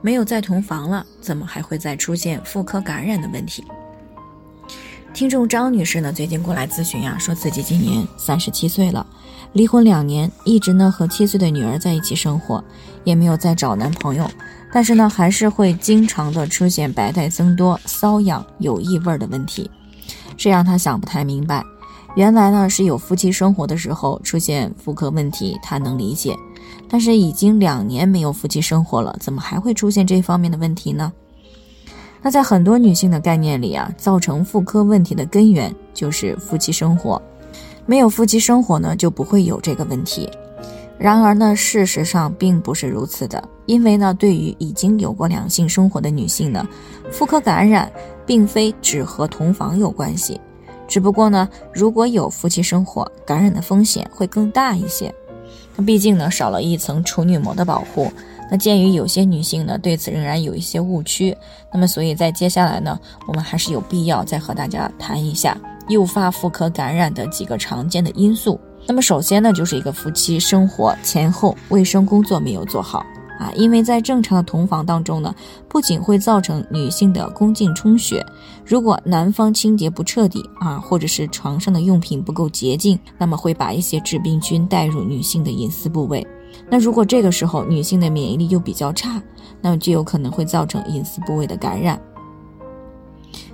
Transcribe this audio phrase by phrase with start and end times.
[0.00, 3.64] 没有再同房了，怎么还会再出现妇科感染的问题？
[5.12, 9.06] 听众张女士呢，最近过来咨询呀，说自己今年三十七岁了，
[9.52, 12.62] 离婚两年，一直呢和七岁的女儿在一起生活，
[13.04, 14.28] 也没有再找男朋友，
[14.72, 19.70] 但是呢，还是会经常的出现白带增多、瘙痒、有异味的问题，
[20.36, 21.62] 这让她想不太明白。
[22.16, 26.34] 原来呢是有夫妻生活的时候出现妇科问题，她能理解。
[26.88, 31.12] 但是已经两年没有夫妻生活了，怎么还会出现这方面的问题呢？
[32.22, 37.20] 那在很多女性的概念里啊，造成妇科问题的根源就是夫妻生活，
[37.84, 40.30] 没有夫妻生活呢，就不会有这个问题。
[40.96, 46.66] 然而呢，事实上并不是如此的，因为呢，对于已经有过两性生活的女性呢，
[47.10, 47.92] 妇科感染
[48.24, 50.40] 并非只和同房有关系，
[50.86, 55.12] 只不过呢，如果有夫妻生活，感染的风险会更大一些。
[55.76, 58.10] 那毕竟呢，少了一层处女膜的保护。
[58.50, 61.36] 那鉴于有些女性呢对此仍然有一些误区，
[61.72, 65.56] 那么所以在接下来呢，我们还是有必要再和大家谈一下
[65.88, 68.60] 诱发妇科感染的几个常见的因素。
[68.86, 73.04] 那么首先呢，就是一个夫妻生活前后卫生工作没有做好。
[73.40, 75.34] 啊，因为在正常的同房当中呢，
[75.68, 78.24] 不仅会造成女性的宫颈充血，
[78.66, 86.26] 如果男方清洁不彻底啊，或者是床上的用品不够洁净，那么会把一些致病菌带入女性的隐私部位。
[86.70, 89.22] 那如果这个时候女性的免疫力又比较差，
[89.60, 92.00] 那么就有可能会造成隐私部位的感染。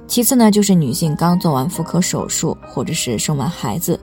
[0.07, 3.99] 其次呢，就是女性刚做完妇科手术，或者是生完孩子。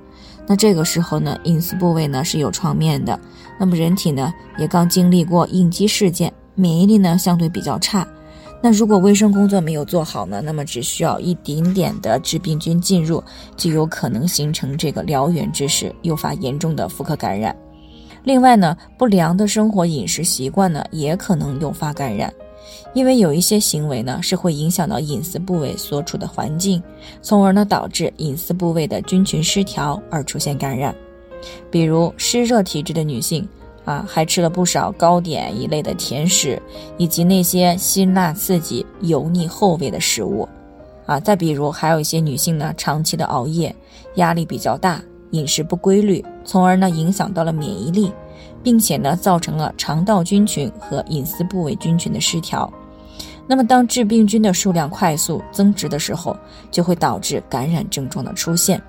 [0.46, 3.18] 那这个时候呢，隐私部位呢是有创面的，
[3.60, 8.08] 那么人体呢也刚经历过应激事件，免疫力呢相对比较差。
[8.62, 13.24] 那如果卫生工作没有做好呢，那么只需要一点点的致病菌进入，
[13.56, 17.56] 就有可能形成这个燎原之势，诱发严重的妇科感染。
[18.24, 22.34] 另外呢，不良的生活饮食习惯呢，也可能诱发感染。
[22.94, 26.82] 因为有一些行为呢是会影响到隐私部位所处的环境，
[27.22, 30.94] 从而呢导致隐私部位的菌群失调而出现感染。
[31.70, 33.48] 比如湿热体质的女性
[33.88, 36.62] 啊，还吃了不少糕点一类的甜食，
[36.98, 40.48] 以及那些辛辣刺激、油腻厚味的食物
[41.06, 41.20] 啊。
[41.20, 43.74] 再比如还有一些女性呢，长期的熬夜，
[44.16, 48.12] 压力比较大，饮食不规律，从而呢影响到了免疫力。
[48.64, 52.72] 并且呢，造成了肠道菌群和隐私部位菌群的失调。
[53.48, 56.36] 那么，当致病菌的数量快速增殖的时候，
[56.70, 58.82] 就会导致感染症状的出现。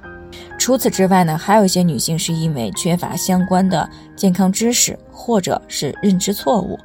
[0.59, 6.79] 除此之外呢，还有一些女性是因为缺乏相关的健康知识，或者是认知错误。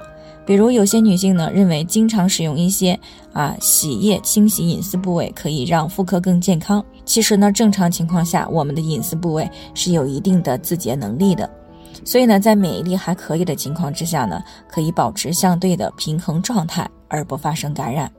[0.45, 2.99] 比如，有些女性呢认为经常使用一些
[3.31, 6.83] 啊洗液清洗隐私部位可以让妇科更健康。
[7.05, 11.49] 其实呢，正常情况下，我们的隐私部位是有一定的自洁能力的。
[12.03, 18.11] 所以呢，在免疫力还可以的情况之下呢，可以保持相对的平衡状态，而不发生感染。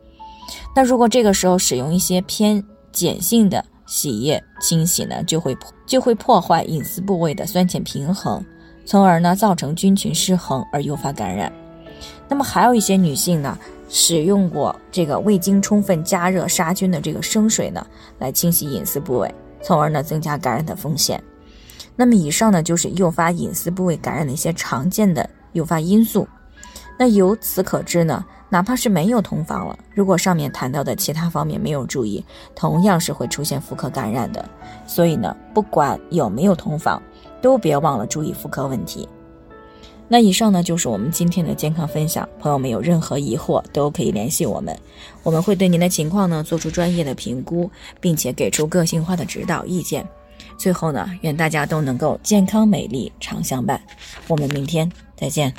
[0.74, 5.56] 那如果这个时候使用一些偏碱性的洗液清洗呢，就会
[5.86, 8.44] 就会破坏隐私部位的酸碱平衡，
[8.84, 11.52] 从而呢造成菌群失衡而诱发感染。
[12.28, 13.58] 那么还有一些女性呢，
[13.88, 17.86] 使用过这个未经充分加热杀菌的这个生水呢，
[18.18, 21.22] 来清洗隐私部位，从而呢增加感染的风险。
[21.94, 26.26] 那么以上呢，就是诱发隐私部位感染的一些常见的诱发因素。
[26.96, 32.24] 那由此可知呢，哪怕是没有同房了，如果上面谈到的其他方面没有注意，
[32.54, 34.48] 同样是会出现妇科感染的。
[34.86, 37.02] 所以呢，不管有没有同房，
[37.42, 39.08] 都别忘了注意妇科问题。
[40.06, 42.28] 那以上呢，就是我们今天的健康分享。
[42.38, 44.78] 朋友们有任何疑惑，都可以联系我们，
[45.22, 47.68] 我们会对您的情况呢做出专业的评估，
[48.00, 50.06] 并且给出个性化的指导意见。
[50.56, 53.80] 最后呢，愿大家都能够健康美丽常相伴。
[54.28, 55.52] 我们明天再见。